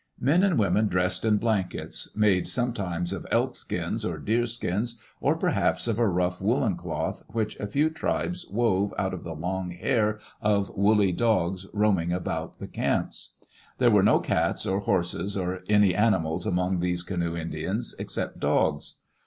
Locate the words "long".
9.35-9.69